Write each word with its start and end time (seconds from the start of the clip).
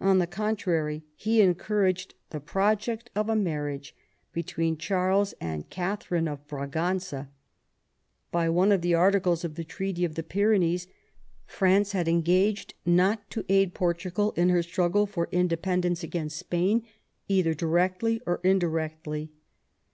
On 0.00 0.20
the 0.20 0.28
contrary, 0.28 1.02
he 1.16 1.40
encouraged 1.40 2.14
the 2.30 2.38
project 2.38 3.10
of 3.16 3.28
a 3.28 3.34
marriage 3.34 3.96
between 4.32 4.76
Charles 4.76 5.34
and 5.40 5.68
Katharine 5.68 6.28
of 6.28 6.46
Braganza. 6.46 7.30
By 8.30 8.48
one 8.48 8.70
of 8.70 8.80
the 8.80 8.94
articles 8.94 9.44
of 9.44 9.56
the 9.56 9.64
Treaty 9.64 10.04
of 10.04 10.14
the 10.14 10.22
Pyrenees, 10.22 10.86
France 11.46 11.90
had 11.90 12.06
engaged 12.06 12.74
not 12.84 13.28
to 13.30 13.44
aid 13.48 13.74
Portugal 13.74 14.30
in 14.36 14.50
her 14.50 14.62
struggle 14.62 15.04
for 15.04 15.26
independence 15.32 16.04
against 16.04 16.38
Spain, 16.38 16.84
either 17.26 17.52
directly 17.52 18.20
or 18.24 18.38
indirectly. 18.44 19.32